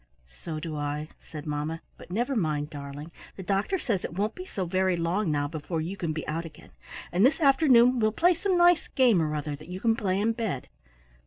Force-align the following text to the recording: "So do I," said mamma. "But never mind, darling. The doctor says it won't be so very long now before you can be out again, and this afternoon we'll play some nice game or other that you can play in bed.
"So 0.43 0.59
do 0.59 0.75
I," 0.77 1.09
said 1.31 1.45
mamma. 1.45 1.79
"But 1.95 2.09
never 2.09 2.35
mind, 2.35 2.71
darling. 2.71 3.11
The 3.35 3.43
doctor 3.43 3.77
says 3.77 4.03
it 4.03 4.13
won't 4.17 4.33
be 4.33 4.47
so 4.47 4.65
very 4.65 4.97
long 4.97 5.29
now 5.29 5.47
before 5.47 5.79
you 5.79 5.95
can 5.95 6.11
be 6.11 6.27
out 6.27 6.43
again, 6.43 6.71
and 7.11 7.23
this 7.23 7.39
afternoon 7.39 7.99
we'll 7.99 8.11
play 8.11 8.33
some 8.33 8.57
nice 8.57 8.87
game 8.87 9.21
or 9.21 9.35
other 9.35 9.55
that 9.55 9.67
you 9.69 9.79
can 9.79 9.95
play 9.95 10.19
in 10.19 10.31
bed. 10.33 10.69